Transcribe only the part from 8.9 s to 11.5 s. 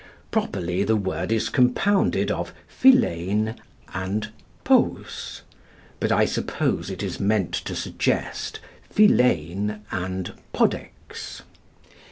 φιλεἱν and podex.